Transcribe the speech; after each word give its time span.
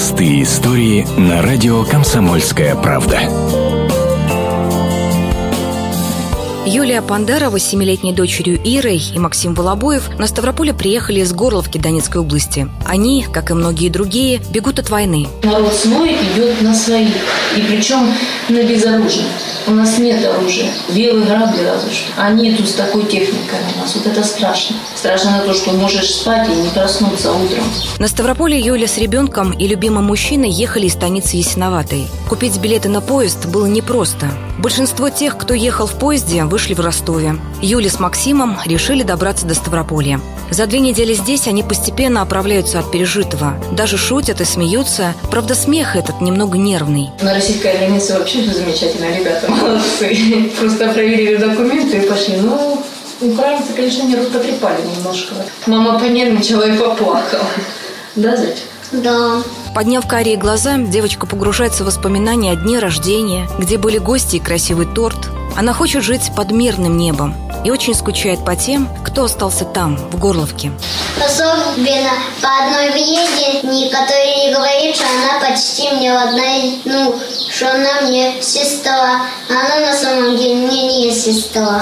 Простые 0.00 0.44
истории 0.44 1.06
на 1.18 1.42
радио 1.42 1.84
«Комсомольская 1.84 2.74
правда». 2.74 3.20
Юлия 6.64 7.02
Пандарова 7.02 7.58
с 7.60 7.64
семилетней 7.64 8.14
дочерью 8.14 8.58
Ирой 8.64 8.96
и 8.96 9.18
Максим 9.18 9.52
Волобоев 9.52 10.18
на 10.18 10.26
Ставрополе 10.26 10.72
приехали 10.72 11.20
из 11.20 11.34
Горловки 11.34 11.76
Донецкой 11.76 12.22
области. 12.22 12.70
Они, 12.86 13.26
как 13.30 13.50
и 13.50 13.54
многие 13.54 13.90
другие, 13.90 14.40
бегут 14.50 14.78
от 14.78 14.88
войны. 14.88 15.26
Народ 15.42 15.74
свой 15.74 16.14
идет 16.14 16.62
на 16.62 16.74
своих, 16.74 17.14
и 17.54 17.60
причем 17.60 18.10
на 18.48 18.62
безоружных. 18.62 19.26
У 19.66 19.72
нас 19.72 19.98
нет 19.98 20.24
оружия. 20.24 20.70
Белые 20.88 21.26
грабли 21.26 21.64
разве 21.64 21.92
что. 21.92 22.12
А 22.16 22.30
нету 22.30 22.66
с 22.66 22.72
такой 22.72 23.04
техникой 23.04 23.58
у 23.74 23.80
нас. 23.80 23.94
Вот 23.94 24.06
это 24.06 24.24
страшно. 24.24 24.76
Страшно 24.94 25.30
на 25.32 25.40
то, 25.40 25.54
что 25.54 25.72
можешь 25.72 26.14
спать 26.14 26.48
и 26.48 26.52
не 26.52 26.68
проснуться 26.68 27.32
утром. 27.32 27.64
На 27.98 28.08
Ставрополе 28.08 28.58
Юля 28.58 28.88
с 28.88 28.98
ребенком 28.98 29.52
и 29.52 29.66
любимым 29.66 30.04
мужчиной 30.04 30.50
ехали 30.50 30.86
из 30.86 30.94
станицы 30.94 31.36
Ясиноватой. 31.36 32.06
Купить 32.28 32.58
билеты 32.58 32.88
на 32.88 33.00
поезд 33.00 33.46
было 33.46 33.66
непросто. 33.66 34.30
Большинство 34.58 35.08
тех, 35.08 35.36
кто 35.36 35.54
ехал 35.54 35.86
в 35.86 35.92
поезде, 35.92 36.44
вышли 36.44 36.74
в 36.74 36.80
Ростове. 36.80 37.36
Юля 37.62 37.90
с 37.90 37.98
Максимом 37.98 38.58
решили 38.66 39.02
добраться 39.02 39.46
до 39.46 39.54
Ставрополья. 39.54 40.20
За 40.50 40.66
две 40.66 40.80
недели 40.80 41.14
здесь 41.14 41.46
они 41.46 41.62
постепенно 41.62 42.22
оправляются 42.22 42.80
от 42.80 42.90
пережитого. 42.90 43.54
Даже 43.72 43.96
шутят 43.96 44.40
и 44.40 44.44
смеются. 44.44 45.14
Правда, 45.30 45.54
смех 45.54 45.94
этот 45.94 46.20
немного 46.20 46.58
нервный. 46.58 47.10
На 47.22 47.34
российской 47.34 47.76
границе 47.76 48.18
вообще 48.18 48.42
все 48.42 48.54
замечательно, 48.54 49.16
ребята, 49.16 49.49
молодцы. 49.50 50.50
Просто 50.58 50.88
проверили 50.88 51.36
документы 51.36 51.98
и 51.98 52.08
пошли. 52.08 52.36
Ну, 52.36 52.82
украинцы, 53.20 53.72
конечно, 53.74 54.02
не 54.04 54.16
потрепали 54.16 54.80
немножко. 54.96 55.34
Мама 55.66 55.98
понервничала 55.98 56.64
и 56.64 56.76
поплакала. 56.76 57.44
Да, 58.16 58.36
зайчик? 58.36 58.64
Да. 58.92 59.42
Подняв 59.74 60.06
карие 60.08 60.36
глаза, 60.36 60.76
девочка 60.76 61.26
погружается 61.26 61.84
в 61.84 61.86
воспоминания 61.86 62.52
о 62.52 62.56
дне 62.56 62.80
рождения, 62.80 63.48
где 63.58 63.78
были 63.78 63.98
гости 63.98 64.36
и 64.36 64.40
красивый 64.40 64.86
торт. 64.86 65.28
Она 65.56 65.72
хочет 65.72 66.02
жить 66.02 66.32
под 66.34 66.50
мирным 66.50 66.96
небом 66.96 67.49
и 67.64 67.70
очень 67.70 67.94
скучает 67.94 68.44
по 68.44 68.56
тем, 68.56 68.88
кто 69.04 69.24
остался 69.24 69.64
там, 69.64 69.96
в 69.96 70.18
Горловке. 70.18 70.72
Особенно 71.24 72.10
по 72.40 72.48
одной 72.48 72.90
въеде, 72.92 73.90
которая 73.90 74.46
не 74.46 74.54
говорит, 74.54 74.96
что 74.96 75.04
она 75.06 75.48
почти 75.48 75.90
мне 75.90 76.12
одна, 76.12 76.42
ну, 76.84 77.20
что 77.50 77.70
она 77.70 78.02
мне 78.02 78.40
сестра. 78.42 79.22
Она 79.48 79.80
на 79.80 79.94
самом 79.94 80.36
деле 80.36 80.66
мне 80.66 81.06
не 81.06 81.14
сестра. 81.14 81.80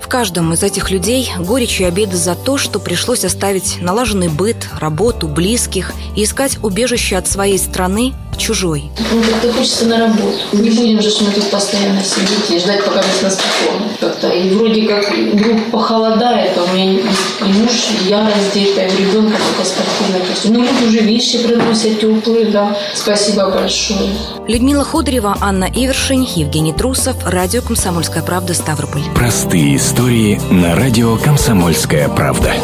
В 0.00 0.10
каждом 0.10 0.54
из 0.54 0.62
этих 0.62 0.90
людей 0.90 1.30
горечь 1.38 1.80
и 1.80 1.84
обида 1.84 2.16
за 2.16 2.34
то, 2.34 2.56
что 2.56 2.78
пришлось 2.78 3.26
оставить 3.26 3.82
налаженный 3.82 4.28
быт, 4.28 4.56
работу, 4.80 5.28
близких 5.28 5.92
и 6.16 6.24
искать 6.24 6.56
убежище 6.62 7.16
от 7.16 7.28
своей 7.28 7.58
страны 7.58 8.14
чужой. 8.38 8.90
Ну, 9.12 9.22
как-то 9.22 9.52
хочется 9.52 9.86
на 9.86 9.98
работу. 9.98 10.38
Не 10.52 10.70
будем 10.70 11.02
же 11.02 11.10
мы 11.20 11.32
тут 11.32 11.50
постоянно 11.50 12.02
сидеть 12.02 12.50
и 12.50 12.58
ждать, 12.58 12.84
пока 12.84 13.02
нас 13.22 13.34
спокойно. 13.34 13.88
Как-то. 14.00 14.28
И 14.28 14.50
вроде 14.50 14.86
как 14.86 15.10
вдруг 15.16 15.70
похолодает, 15.70 16.56
а 16.56 16.64
у 16.64 16.74
меня 16.74 16.92
и 16.92 17.02
муж, 17.44 17.70
и 18.00 18.08
я 18.08 18.30
раздетая, 18.30 18.88
и 18.88 18.96
ребенка 18.96 19.36
только 19.36 19.68
спокойно. 19.68 20.24
Ну, 20.44 20.60
люди 20.62 20.88
уже 20.88 21.00
вещи 21.00 21.46
приносят 21.46 22.00
теплые, 22.00 22.46
да. 22.46 22.76
Спасибо 22.94 23.50
большое. 23.50 24.10
Людмила 24.46 24.84
Ходорева, 24.84 25.36
Анна 25.40 25.64
Ивершин, 25.64 26.22
Евгений 26.22 26.72
Трусов, 26.72 27.16
радио 27.26 27.60
«Комсомольская 27.60 28.22
правда», 28.22 28.54
Ставрополь. 28.54 29.02
Простые 29.14 29.76
истории 29.76 30.40
на 30.50 30.74
радио 30.74 31.16
«Комсомольская 31.16 32.08
правда». 32.08 32.54